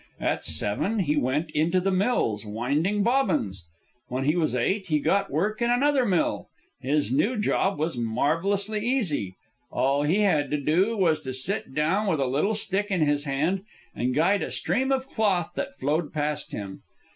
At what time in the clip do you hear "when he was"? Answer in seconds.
4.07-4.55